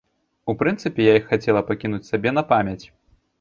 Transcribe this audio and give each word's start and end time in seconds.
У 0.53 0.53
прынцыпе, 0.61 1.01
я 1.07 1.13
іх 1.19 1.27
хацела 1.33 1.61
пакінуць 1.69 2.01
сабе 2.09 2.35
на 2.39 2.43
памяць. 2.55 2.81